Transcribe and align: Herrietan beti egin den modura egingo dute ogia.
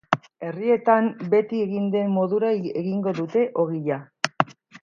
Herrietan 0.45 1.09
beti 1.33 1.59
egin 1.67 1.85
den 1.97 2.09
modura 2.15 2.51
egingo 2.81 3.15
dute 3.23 3.47
ogia. 3.65 4.03